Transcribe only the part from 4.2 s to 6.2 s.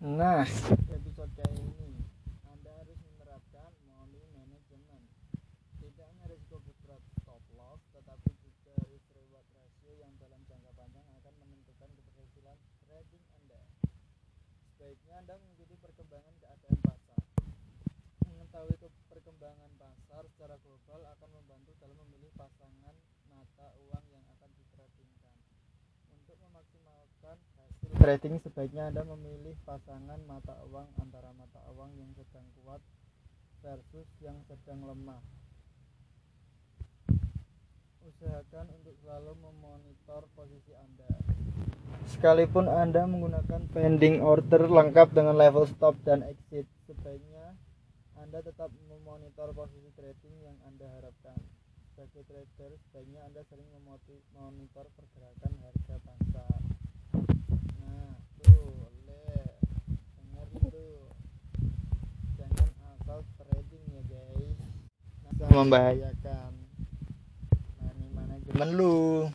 management. Tidak